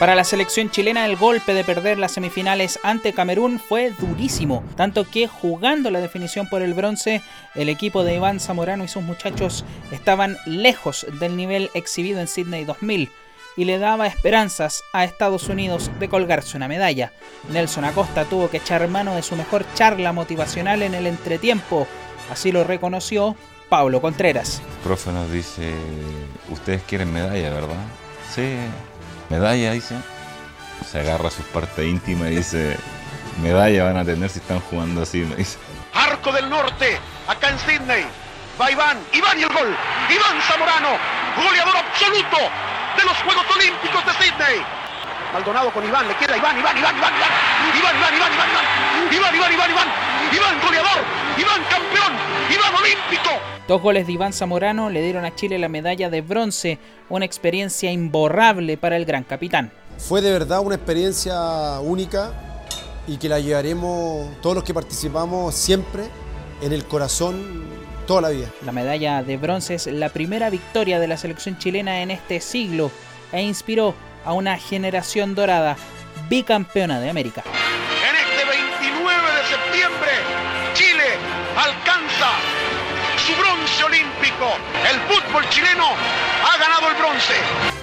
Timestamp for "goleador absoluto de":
41.36-43.04